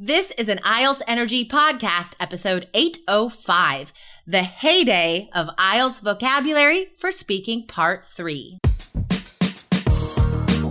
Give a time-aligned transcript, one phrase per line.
[0.00, 3.92] This is an IELTS Energy Podcast, episode 805,
[4.28, 8.60] the heyday of IELTS vocabulary for speaking part three.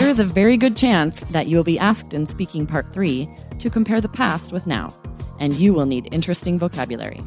[0.00, 3.28] There is a very good chance that you will be asked in Speaking Part 3
[3.58, 4.94] to compare the past with now,
[5.38, 7.22] and you will need interesting vocabulary.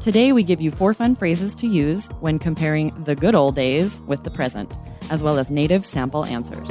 [0.00, 4.00] Today, we give you four fun phrases to use when comparing the good old days
[4.06, 4.78] with the present,
[5.10, 6.70] as well as native sample answers.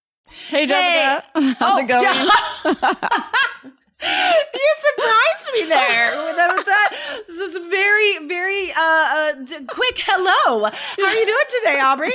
[0.49, 1.25] Hey, Jessica.
[1.33, 1.55] Hey.
[1.59, 2.01] How's it going?
[4.03, 6.53] you surprised me there with that.
[6.55, 7.23] With that.
[7.27, 9.33] This is a very, very uh, uh,
[9.67, 10.69] quick hello.
[10.69, 12.13] How are you doing today, Aubrey?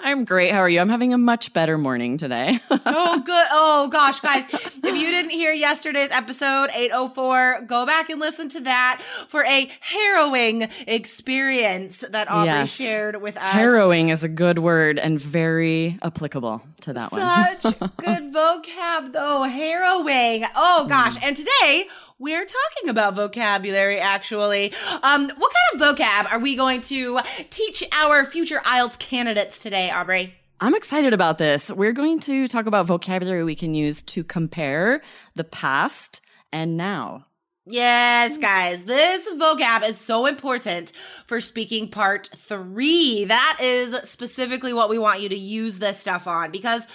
[0.00, 0.52] I'm great.
[0.52, 0.80] How are you?
[0.80, 2.60] I'm having a much better morning today.
[2.70, 3.46] oh, good.
[3.52, 4.44] Oh, gosh, guys.
[4.52, 9.70] If you didn't hear yesterday's episode, 804, go back and listen to that for a
[9.80, 12.70] harrowing experience that Aubrey Yes.
[12.70, 13.42] shared with us.
[13.42, 17.20] Harrowing is a good word and very applicable to that one.
[17.60, 19.42] Such good vocab, though.
[19.42, 20.44] Harrowing.
[20.56, 21.16] Oh, gosh.
[21.18, 21.22] Mm.
[21.28, 21.88] And today,
[22.20, 24.72] we're talking about vocabulary, actually.
[25.02, 27.18] Um, what kind of vocab are we going to
[27.48, 30.34] teach our future IELTS candidates today, Aubrey?
[30.60, 31.70] I'm excited about this.
[31.70, 35.00] We're going to talk about vocabulary we can use to compare
[35.34, 36.20] the past
[36.52, 37.24] and now.
[37.70, 40.90] Yes, guys, this vocab is so important
[41.28, 43.26] for speaking part three.
[43.26, 46.88] That is specifically what we want you to use this stuff on because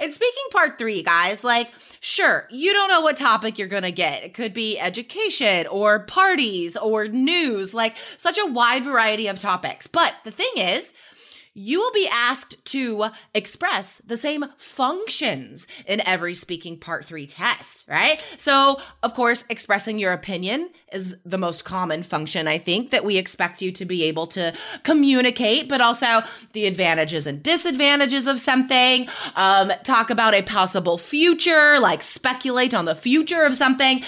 [0.00, 1.70] in speaking part three, guys, like,
[2.00, 4.24] sure, you don't know what topic you're to get.
[4.24, 9.86] It could be education or parties or news, like such a wide variety of topics.
[9.86, 10.94] But the thing is,
[11.54, 17.86] you will be asked to express the same functions in every speaking part three test,
[17.88, 18.22] right?
[18.38, 23.18] So, of course, expressing your opinion is the most common function, I think, that we
[23.18, 29.08] expect you to be able to communicate, but also the advantages and disadvantages of something,
[29.36, 34.02] um, talk about a possible future, like speculate on the future of something.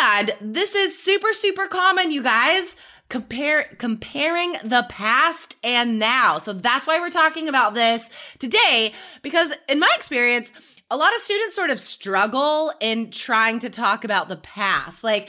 [0.00, 2.76] And this is super, super common, you guys
[3.08, 6.38] compare comparing the past and now.
[6.38, 8.08] So that's why we're talking about this
[8.38, 10.52] today because in my experience
[10.90, 15.02] a lot of students sort of struggle in trying to talk about the past.
[15.02, 15.28] Like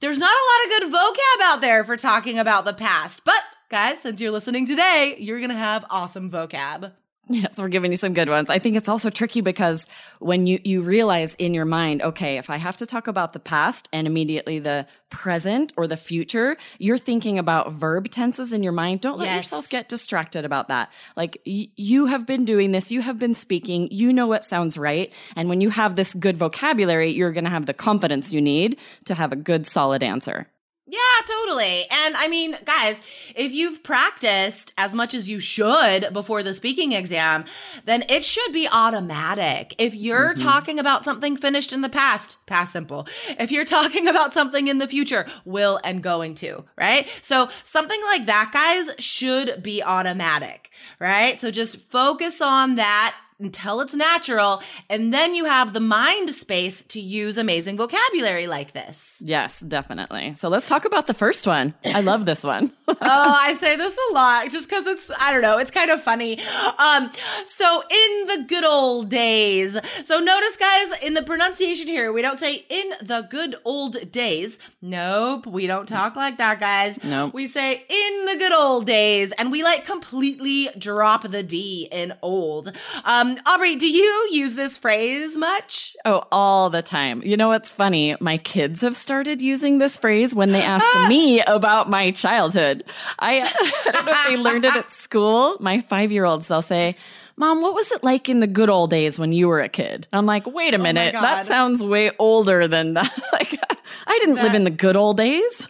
[0.00, 3.22] there's not a lot of good vocab out there for talking about the past.
[3.24, 6.92] But guys, since you're listening today, you're going to have awesome vocab.
[7.28, 8.50] Yes, we're giving you some good ones.
[8.50, 9.86] I think it's also tricky because
[10.18, 13.38] when you, you realize in your mind, okay, if I have to talk about the
[13.38, 18.72] past and immediately the present or the future, you're thinking about verb tenses in your
[18.72, 19.00] mind.
[19.02, 19.36] Don't let Yes.
[19.36, 20.90] yourself get distracted about that.
[21.16, 24.76] Like y- you have been doing this, you have been speaking, you know what sounds
[24.76, 25.12] right.
[25.36, 28.76] And when you have this good vocabulary, you're going to have the confidence you need
[29.04, 30.48] to have a good, solid answer.
[30.92, 31.86] Yeah, totally.
[31.90, 33.00] And I mean, guys,
[33.34, 37.46] if you've practiced as much as you should before the speaking exam,
[37.86, 39.74] then it should be automatic.
[39.78, 40.42] If you're mm-hmm.
[40.42, 43.08] talking about something finished in the past, past simple.
[43.40, 47.08] If you're talking about something in the future, will and going to, right?
[47.22, 51.38] So something like that, guys, should be automatic, right?
[51.38, 54.62] So just focus on that until it's natural.
[54.88, 59.22] And then you have the mind space to use amazing vocabulary like this.
[59.24, 60.34] Yes, definitely.
[60.36, 61.74] So let's talk about the first one.
[61.84, 62.72] I love this one.
[62.88, 66.02] oh, I say this a lot just because it's, I don't know, it's kind of
[66.02, 66.40] funny.
[66.78, 67.10] Um,
[67.46, 72.38] so in the good old days, so notice, guys, in the pronunciation here, we don't
[72.38, 74.58] say in the good old days.
[74.80, 77.02] Nope, we don't talk like that, guys.
[77.02, 77.34] Nope.
[77.34, 82.14] We say in the good old days, and we like completely drop the D in
[82.22, 82.72] old.
[83.04, 85.96] Um, Um, Aubrey, do you use this phrase much?
[86.04, 87.22] Oh, all the time.
[87.22, 88.14] You know what's funny?
[88.20, 91.06] My kids have started using this phrase when they ask ah!
[91.08, 92.84] me about my childhood.
[93.18, 95.56] I, I don't know if they learned it at school.
[95.60, 96.96] My five year olds, they'll say,
[97.36, 100.06] Mom, what was it like in the good old days when you were a kid?
[100.12, 103.18] I'm like, wait a oh minute, that sounds way older than that.
[103.32, 103.58] like,
[104.06, 105.66] I didn't live in the good old days.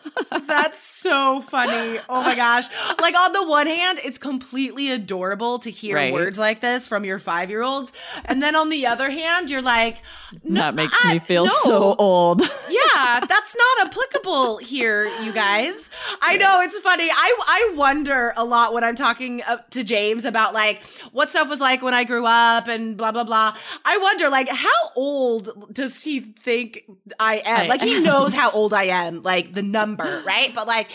[0.53, 1.99] That's so funny.
[2.09, 2.67] Oh my gosh.
[3.01, 6.13] Like, on the one hand, it's completely adorable to hear Right.
[6.13, 7.91] words like this from your five year olds.
[8.27, 10.03] And then on the other hand, you're like,
[10.45, 11.53] no, that makes I- me feel no.
[11.65, 12.41] so old.
[12.69, 15.89] yeah, that's not applicable here, you guys.
[16.21, 17.11] I know it's funny.
[17.11, 20.83] I I wonder a lot when I'm talking uh, to James about like
[21.13, 23.57] what stuff was like when I grew up and blah blah blah.
[23.85, 26.85] I wonder like how old does he think
[27.19, 27.63] I am?
[27.63, 30.42] I- like he knows how old I am, like the number, right?
[30.55, 30.91] But like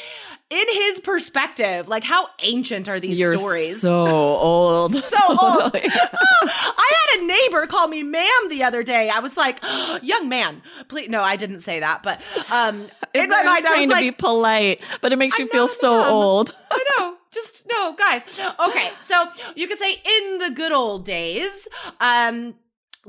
[0.50, 3.82] in his perspective, like how ancient are these You're stories?
[3.82, 4.94] so old.
[5.04, 5.40] so old.
[5.40, 5.84] Totally.
[5.92, 9.10] I had a neighbor call me ma'am the other day.
[9.10, 9.60] I was like,
[10.02, 11.10] young man, please.
[11.10, 12.22] No, I didn't say that, but
[12.52, 15.48] um, in my I was I trying was to be polite, but it makes you
[15.48, 16.12] feel so ma'am.
[16.12, 16.54] old.
[16.72, 17.14] I know.
[17.30, 18.22] Just no, guys.
[18.70, 21.68] Okay, so you could say in the good old days,
[22.00, 22.56] um,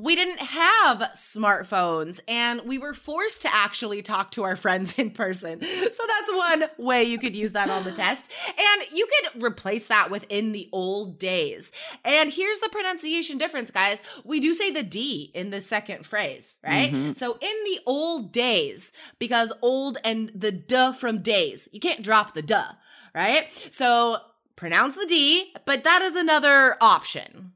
[0.01, 5.11] we didn't have smartphones and we were forced to actually talk to our friends in
[5.11, 5.61] person.
[5.61, 8.31] So that's one way you could use that on the test.
[8.47, 11.73] And you could replace that with in the old days.
[12.05, 14.01] And here's the pronunciation difference, guys.
[14.25, 16.93] We do say the D in the second phrase, right?
[16.93, 17.17] Mhm.
[17.17, 22.35] So in the old days, because old and the duh from days, you can't drop
[22.35, 22.71] the duh,
[23.17, 23.49] right?
[23.71, 24.19] So
[24.55, 27.53] pronounce the D, but that is another option.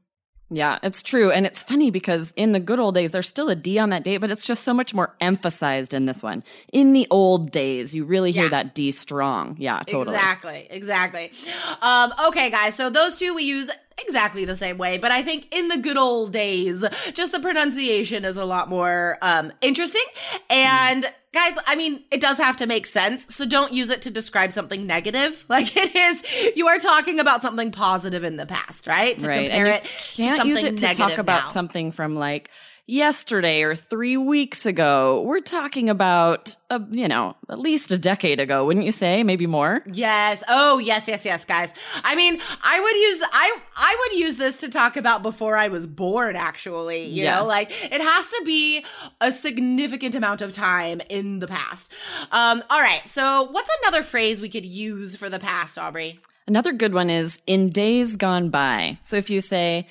[0.55, 1.31] Yeah, it's true.
[1.31, 4.03] And it's funny because in the good old days, there's still a D on that
[4.03, 6.43] date, but it's just so much more emphasized in this one.
[6.71, 8.49] In the old days, you really hear Yeah.
[8.49, 9.55] that D strong.
[9.59, 10.15] Yeah, totally.
[10.15, 11.31] Exactly, exactly.
[11.81, 15.53] Um, okay, guys, so those two we use exactly the same way, but I think
[15.53, 20.03] in the good old days, just the pronunciation is a lot more um, interesting.
[20.49, 24.11] And guys, I mean, it does have to make sense, so don't use it to
[24.11, 25.45] describe something negative.
[25.53, 26.23] Like it is,
[26.55, 29.19] you are talking about something positive in the past, right?
[29.19, 29.49] To right.
[29.49, 29.83] compare it
[30.17, 31.51] you can't to use it to talk about now.
[31.51, 32.49] something from like
[32.85, 35.21] yesterday or three weeks ago.
[35.21, 39.23] We're talking about, uh, you know, at least a decade ago, wouldn't you say?
[39.23, 39.83] Maybe more?
[39.93, 40.43] Yes.
[40.49, 41.73] Oh, yes, yes, yes, guys.
[42.03, 45.69] I mean, I would use I I would use this to talk about before I
[45.69, 48.85] was born actually, you know, like it has to be
[49.21, 51.91] a significant amount of time in the past.
[52.31, 53.07] Um all right.
[53.07, 56.19] So, what's another phrase we could use for the past, Aubrey?
[56.47, 58.99] Another good one is in days gone by.
[59.05, 59.87] So if you say,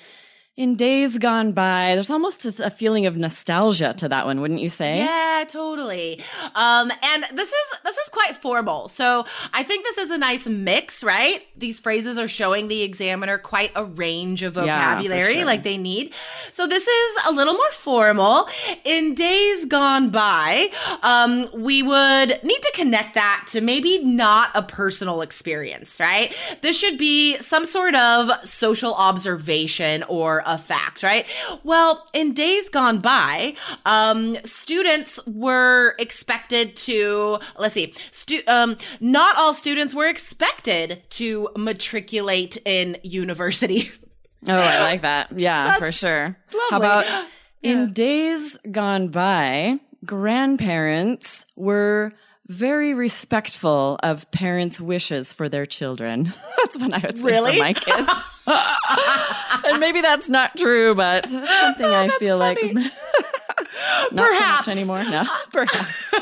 [0.54, 4.60] in days gone by, there's almost just a feeling of nostalgia to that one, wouldn't
[4.60, 4.98] you say?
[4.98, 6.20] Yeah, totally.
[6.54, 8.88] Um, and this is this is quite formal.
[8.88, 11.42] So I think this is a nice mix, right?
[11.56, 14.62] These phrases are showing the examiner quite a range of Yeah,
[14.96, 15.46] vocabulary sure.
[15.46, 16.12] like they need.
[16.52, 18.46] So this is a little more formal.
[18.84, 20.68] In days gone by,
[21.02, 26.36] um, we would need to connect that to maybe not a personal experience, right?
[26.60, 31.26] This should be some sort of social observation or a fact, right?
[31.64, 33.54] Well, in days gone by,
[33.86, 41.48] um, students were expected to, let's see, stu- um, not all students were expected to
[41.56, 43.90] matriculate in university.
[44.48, 45.30] Oh, I like that.
[45.38, 46.36] Yeah, for That's sure.
[46.70, 46.86] How lovely.
[46.88, 47.70] about Yeah.
[47.70, 52.12] in days gone by, grandparents were
[52.48, 56.34] very respectful of parents' wishes for their children.
[56.58, 57.52] that's what I would say Really?
[57.52, 58.10] for my kids.
[59.64, 62.72] and maybe that's not true, but that's something oh, I feel funny.
[62.74, 62.74] like
[64.12, 64.64] not Perhaps.
[64.64, 65.04] so much anymore.
[65.04, 66.14] No, perhaps.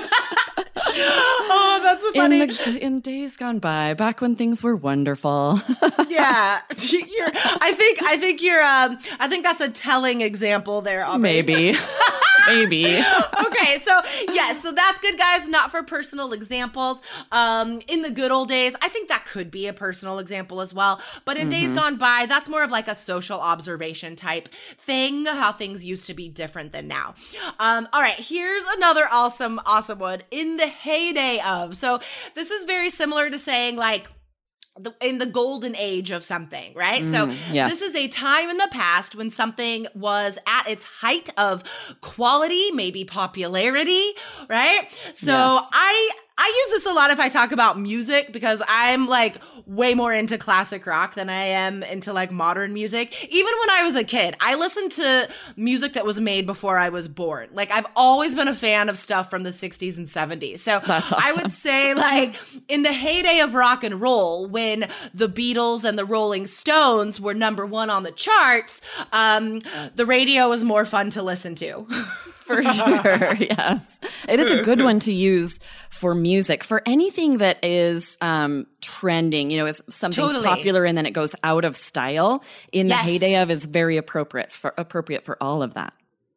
[0.96, 2.46] oh, that's so In, funny.
[2.46, 5.60] the, in days gone by, back when things were wonderful.
[6.08, 8.62] yeah, you're, I think I think you're.
[8.62, 11.04] Um, I think that's a telling example there.
[11.04, 11.18] Aubrey.
[11.20, 11.76] Maybe.
[12.46, 12.86] Maybe.
[12.86, 14.00] okay, so
[14.32, 15.48] yeah, so that's good, guys.
[15.48, 17.00] Not for personal examples.
[17.30, 20.72] Um, in the good old days, I think that could be a personal example as
[20.72, 21.00] well.
[21.24, 25.26] But in days gone by, that's more of like a social observation type thing.
[25.26, 27.14] How things used to be different than now.
[27.58, 30.22] Um, all right, here's another awesome, awesome one.
[30.30, 31.76] In the heyday of.
[31.76, 32.00] So
[32.34, 34.08] this is very similar to saying like
[34.78, 37.04] the, in the golden age of something, right?
[37.06, 37.70] so Mm, yes.
[37.70, 41.64] this is a time in the past when something was at its height of
[42.00, 44.12] quality, maybe popularity,
[44.48, 44.88] right?
[45.14, 45.68] So Yes.
[45.72, 46.10] I
[46.42, 50.10] I use this a lot if I talk about music because I'm like way more
[50.10, 53.30] into classic rock than I am into like modern music.
[53.30, 56.88] Even when I was a kid, I listened to music that was made before I
[56.88, 57.50] was born.
[57.52, 60.60] Like I've always been a fan of stuff from the 60s and 70s.
[60.60, 62.34] So That's I would say like
[62.68, 67.34] in the heyday of rock and roll when the Beatles and the Rolling Stones were
[67.34, 68.80] number 1 on the charts,
[69.12, 69.58] um
[69.94, 71.86] the radio was more fun to listen to.
[72.54, 73.34] for sure.
[73.40, 73.98] Yes.
[74.28, 75.58] It is a good one to use
[75.90, 80.44] for music, for anything that is um, trending, you know, is something's Totally.
[80.46, 82.42] popular and then it goes out of style
[82.72, 82.98] in Yes.
[83.04, 85.92] the heyday of is very appropriate for appropriate for all of that.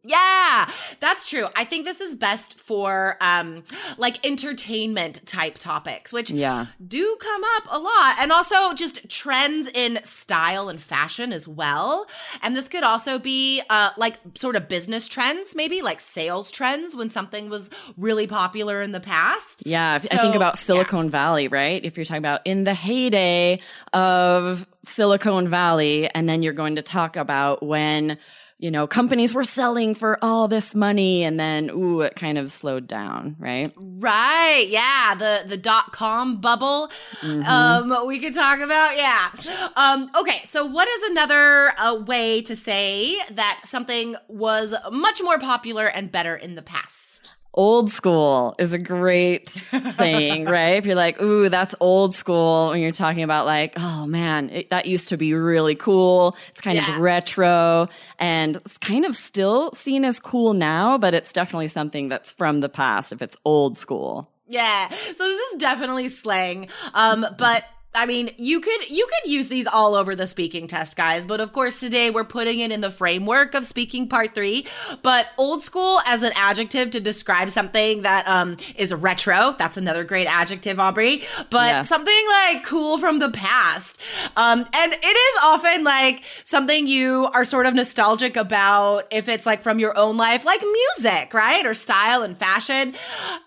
[0.05, 0.69] Yeah,
[0.99, 1.47] that's true.
[1.55, 3.63] I think this is best for um
[3.97, 6.65] like entertainment type topics, which Yeah.
[6.85, 8.15] do come up a lot.
[8.19, 12.07] And also just trends in style and fashion as well.
[12.41, 16.95] And this could also be uh like sort of business trends, maybe like sales trends
[16.95, 19.63] when something was really popular in the past.
[19.65, 20.61] Yeah, if, I think So, about yeah.
[20.61, 21.83] Silicon Valley, right?
[21.83, 23.61] If you're talking about in the heyday
[23.93, 28.17] of Silicon Valley, and then you're going to talk about when,
[28.63, 32.49] you know, companies were selling for all this money, and then, ooh, it kind of
[32.49, 33.69] slowed down, right?
[33.75, 34.67] Right.
[34.69, 35.15] Yeah.
[35.15, 36.89] The the dot com bubble.
[37.19, 37.43] Mm-hmm.
[37.43, 38.95] Um, we could talk about.
[38.95, 39.31] Yeah.
[39.75, 40.43] Um, okay.
[40.45, 46.09] So, what is another uh, way to say that something was much more popular and
[46.09, 47.12] better in the past?
[47.55, 49.49] Old school is a great
[49.91, 50.77] saying, right?
[50.77, 54.69] If you're like, ooh, that's old school, when you're talking about like, oh man, it,
[54.71, 56.35] that used to be really cool.
[56.49, 56.95] It's kind Yeah.
[56.95, 62.09] of retro and it's kind of still seen as cool now, but it's definitely something
[62.09, 64.29] that's from the past if it's old school.
[64.47, 64.89] Yeah.
[64.89, 66.69] So this is definitely slang.
[66.95, 70.95] Um, but I mean, you could you could use these all over the speaking test,
[70.95, 71.25] guys.
[71.25, 74.65] But of course, today we're putting it in the framework of speaking part three.
[75.01, 79.55] But old school as an adjective to describe something that um is retro.
[79.57, 81.23] That's another great adjective, Aubrey.
[81.49, 81.89] But Yes.
[81.89, 83.99] something like cool from the past.
[84.35, 89.45] Um, and it is often like something you are sort of nostalgic about if it's
[89.45, 91.65] like from your own life, like music, right?
[91.65, 92.95] Or style and fashion.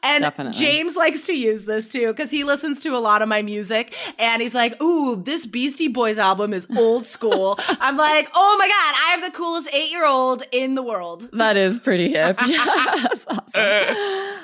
[0.02, 0.58] And Definitely.
[0.58, 3.94] James likes to use this too because he listens to a lot of my music
[4.18, 7.58] and he's like, Ooh, this Beastie Boys album is old school.
[7.68, 11.28] I'm like, Oh my God, I have the coolest eight year old in the world.
[11.32, 12.38] That is pretty hip.
[12.46, 13.50] Yeah, that's awesome.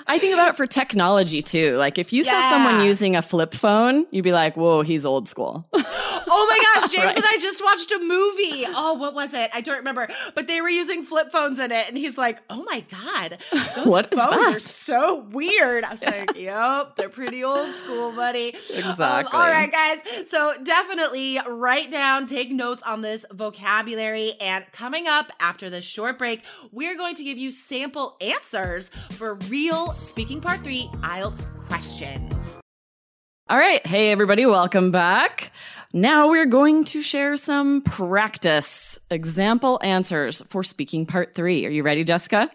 [0.07, 1.77] I think about it for technology too.
[1.77, 5.29] Like if you saw someone using a flip phone, you'd be like, whoa, he's old
[5.29, 5.65] school.
[6.35, 7.17] Oh my gosh, James Right.
[7.17, 8.65] and I just watched a movie.
[8.67, 9.51] Oh, what was it?
[9.53, 10.09] I don't remember.
[10.35, 11.89] But they were using flip phones in it.
[11.89, 13.39] And he's like, oh my God,
[13.77, 15.85] those What phones that?" are so weird.
[15.85, 18.55] I was like, yep, they're pretty old school, buddy.
[18.55, 18.61] Um,
[18.91, 19.39] Exactly.
[19.39, 19.99] all right, guys.
[20.29, 24.35] So definitely write down, take notes on this vocabulary.
[24.41, 29.35] And coming up after this short break, we're going to give you sample answers for
[29.49, 32.59] real Speaking Part 3 IELTS questions.
[33.53, 33.87] All right.
[33.87, 34.47] Hey, everybody.
[34.47, 35.53] Welcome back.
[35.93, 41.67] Now we're going to share some practice example answers for speaking part three.
[41.67, 42.51] Are you ready, Jessica?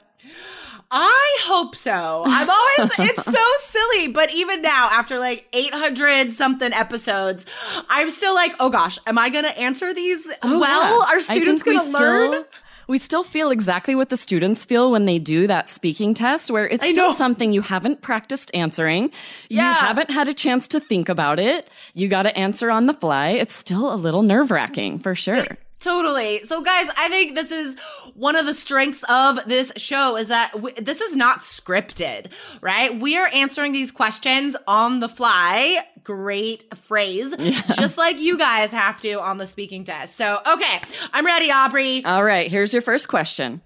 [0.90, 2.24] I hope so.
[2.26, 4.08] I'm always, it's so silly.
[4.08, 7.46] But even now, after like 800 something episodes,
[7.90, 11.00] I'm still like, oh gosh, am I going to answer these Oh, well?
[11.02, 11.16] yeah.
[11.16, 12.44] Are students going to learn?
[12.88, 16.68] We still feel exactly what the students feel when they do that speaking test, where
[16.68, 17.16] it's I still know.
[17.16, 19.12] something you haven't practiced answering.
[19.50, 19.70] Yeah.
[19.70, 21.70] You haven't had a chance to think about it.
[21.94, 23.30] You got to answer on the fly.
[23.32, 25.46] It's still a little nerve wracking for sure.
[25.80, 26.40] Totally.
[26.40, 27.76] So, guys, I think this is
[28.16, 33.00] one of the strengths of this show is that w- this is not scripted, right?
[33.00, 35.78] We are answering these questions on the fly.
[36.08, 37.36] Great phrase.
[37.76, 40.16] Just like you guys have to on the speaking test.
[40.16, 40.80] So, okay,
[41.12, 42.06] I'm ready, Aubrey.
[42.06, 43.60] All right, here's your first question.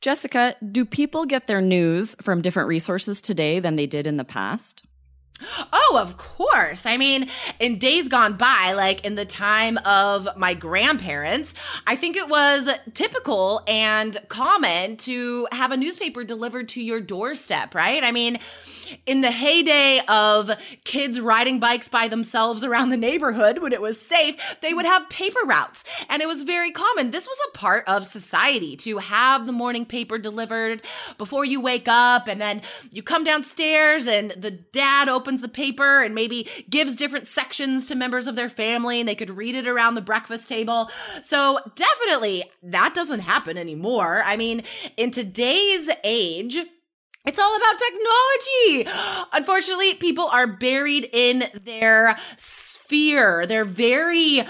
[0.00, 4.24] Jessica, do people get their news from different resources today than they did in the
[4.24, 4.82] past?
[5.72, 6.86] Oh, of course.
[6.86, 11.54] I mean, in days gone by, like in the time of my grandparents,
[11.86, 17.74] I think it was typical and common to have a newspaper delivered to your doorstep,
[17.74, 18.04] right?
[18.04, 18.38] I mean,
[19.06, 20.52] in the heyday of
[20.84, 25.08] kids riding bikes by themselves around the neighborhood when it was safe, they would have
[25.08, 25.82] paper routes.
[26.08, 27.10] And it was very common.
[27.10, 30.84] This was a part of society to have the morning paper delivered
[31.18, 32.28] before you wake up.
[32.28, 32.62] And then
[32.92, 37.94] you come downstairs and the dad opens the paper and maybe gives different sections to
[37.94, 40.90] members of their family and they could read it around the breakfast table.
[41.22, 44.22] So definitely that doesn't happen anymore.
[44.24, 44.62] I mean,
[44.96, 46.58] in today's age,
[47.26, 49.26] it's all about technology.
[49.32, 54.42] Unfortunately, people are buried in their sphere, their very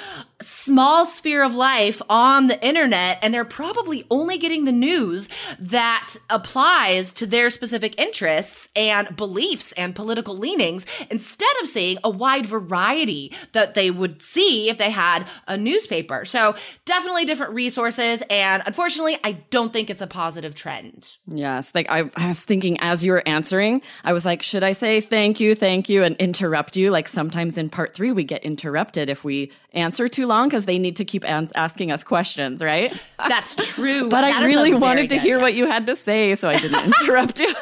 [0.44, 6.14] small sphere of life on the internet, and they're probably only getting the news that
[6.30, 12.46] applies to their specific interests and beliefs and political leanings instead of seeing a wide
[12.46, 16.24] variety that they would see if they had a newspaper.
[16.24, 18.22] So, definitely different resources.
[18.30, 21.16] And unfortunately, I don't think it's a positive trend.
[21.26, 24.72] Yes, like I, I was thinking as you were answering, I was like, should I
[24.72, 26.90] say thank you, thank you, and interrupt you?
[26.90, 30.64] Like sometimes in part three, we get interrupted if we answer too long long because
[30.66, 32.90] they need to keep ans- asking us questions, right?
[33.32, 34.08] That's true.
[34.08, 36.58] But That I really wanted to good- hear what you had to say, so I
[36.58, 37.52] didn't interrupt you.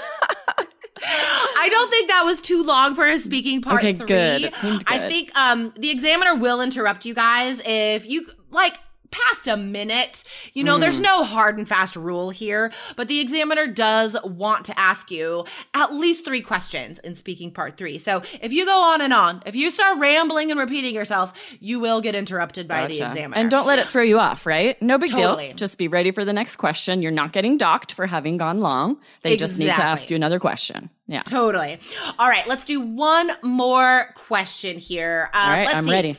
[1.05, 4.07] I don't think that was too long for a speaking part Okay, three.
[4.07, 4.55] good.
[4.57, 8.77] Seemed I think um the examiner will interrupt you guys if you like
[9.13, 10.25] past a minute.
[10.55, 10.81] You know, Mm.
[10.81, 15.45] there's no hard and fast rule here, but the examiner does want to ask you
[15.75, 17.99] at least three questions in speaking part three.
[17.99, 21.79] So if you go on and on, if you start rambling and repeating yourself, you
[21.79, 23.37] will get interrupted by the examiner.
[23.41, 24.81] And don't let it throw you off, right?
[24.83, 25.49] No big Totally.
[25.49, 25.57] deal.
[25.57, 27.03] Just be ready for the next question.
[27.03, 28.97] You're not getting docked for having gone long.
[29.23, 30.91] They just need to ask you another question.
[31.07, 31.23] Yeah.
[31.23, 31.79] Totally.
[32.19, 35.31] All right, let's do one more question here.
[35.35, 35.93] Um, All right, let's I'm see.
[35.93, 36.17] ready.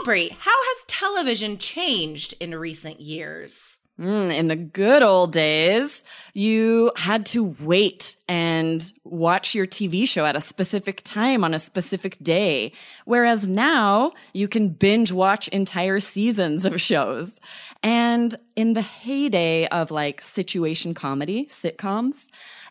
[0.00, 3.80] Aubrey, how has television changed in recent years?
[4.00, 6.02] Mm, in the good old days,
[6.32, 11.60] you had to wait and watch your TV show at a specific time on a
[11.60, 12.72] specific day.
[13.04, 17.38] Whereas now you can binge watch entire seasons of shows.
[17.84, 22.26] And in the heyday of like situation comedy, sitcoms,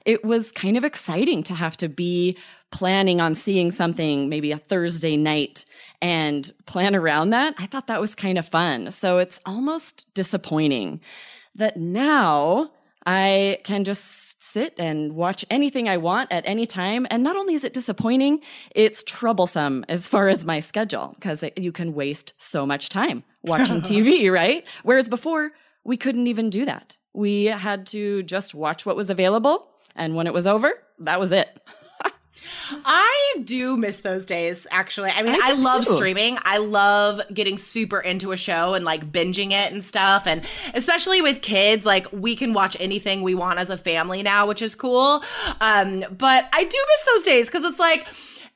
[0.05, 2.37] it was kind of exciting to have to be
[2.71, 5.65] planning on seeing something maybe a Thursday night
[6.01, 7.53] and plan around that.
[7.57, 8.91] I thought that was kind of fun.
[8.91, 11.01] So it's almost disappointing
[11.55, 12.71] that now
[13.05, 17.07] I can just sit and watch anything I want at any time.
[17.09, 18.41] And not only is it disappointing,
[18.75, 23.81] it's troublesome as far as my schedule because you can waste so much time watching
[23.89, 24.65] TV, right?
[24.83, 25.51] Whereas before,
[25.83, 26.97] we couldn't even do that.
[27.13, 29.67] We had to just watch what was available.
[29.95, 31.61] And when it was over, that was it.
[32.85, 35.11] I do miss those days, actually.
[35.11, 35.93] I mean, I I, love too.
[35.93, 36.37] streaming.
[36.43, 40.25] I love getting super into a show and like binging it and stuff.
[40.25, 44.47] And especially with kids, like we can watch anything we want as a family now,
[44.47, 45.23] which is cool.
[45.61, 48.07] Um, but I do miss those days because it's like,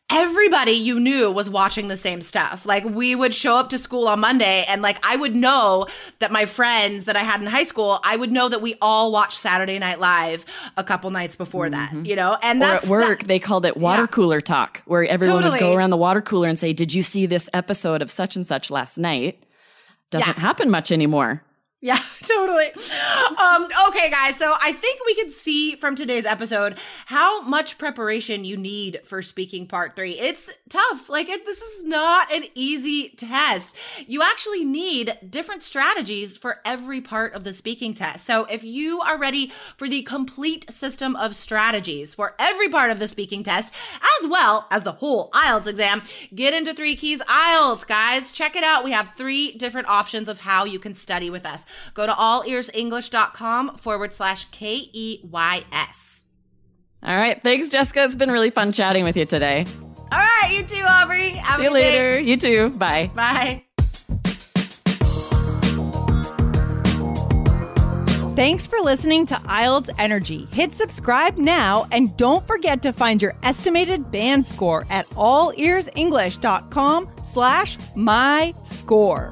[0.10, 2.66] everybody you knew was watching the same stuff.
[2.66, 5.88] Like we would show up to school on Monday and like I would know
[6.20, 9.12] that my friends that I had in high school, I would know that we all
[9.12, 10.46] watched Saturday Night Live
[10.78, 12.06] a couple nights before that, mm-hmm.
[12.06, 12.38] you know?
[12.42, 14.08] And Or at work, that- they called it water Yeah.
[14.08, 17.26] cooler talk, where everyone would go around the water cooler and say, Did you see
[17.26, 19.44] this episode of such and such last night?
[20.10, 20.42] Doesn't Yeah.
[20.42, 21.44] happen much anymore.
[21.88, 22.74] Yeah, totally.
[23.42, 24.36] Um, okay, guys.
[24.36, 29.22] So I think we can see from today's episode how much preparation you need for
[29.22, 30.20] speaking part three.
[30.20, 31.08] It's tough.
[31.08, 33.74] Like, it, this is not an easy test.
[34.06, 38.26] You actually need different strategies for every part of the speaking test.
[38.26, 43.00] So if you are ready for the complete system of strategies for every part of
[43.00, 43.74] the speaking test,
[44.20, 46.02] as well as the whole IELTS exam,
[46.36, 48.34] get into Three Keys IELTS, guys.
[48.34, 48.84] Check it out.
[48.84, 51.66] We have three different options of how you can study with us.
[51.94, 56.26] Go to allearsenglish.com forward slash K E Y S.
[57.04, 57.42] All right.
[57.42, 58.04] Thanks, Jessica.
[58.04, 59.66] It's been really fun chatting with you today.
[60.12, 61.30] All right, you too, Aubrey.
[61.32, 61.92] Have See you good day.
[61.92, 62.20] later.
[62.20, 62.70] You too.
[62.72, 63.12] Bye.
[63.14, 63.64] Bye.
[68.36, 70.46] Thanks for listening to IELTS Energy.
[70.52, 77.78] Hit subscribe now and don't forget to find your estimated band score at allearsenglish.com slash
[77.96, 79.32] my score.